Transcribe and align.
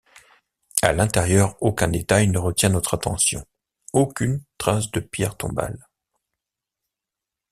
À 0.81 0.93
l’intérieur 0.93 1.61
aucun 1.61 1.87
détail 1.87 2.27
ne 2.27 2.39
retient 2.39 2.69
notre 2.69 2.95
attention, 2.95 3.45
aucune 3.93 4.41
trace 4.57 4.89
de 4.89 4.99
pierre 4.99 5.37
tombale. 5.37 5.87